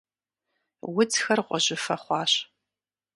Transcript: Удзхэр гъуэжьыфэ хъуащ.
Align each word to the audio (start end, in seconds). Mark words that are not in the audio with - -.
Удзхэр 0.99 1.39
гъуэжьыфэ 1.47 1.95
хъуащ. 2.03 2.33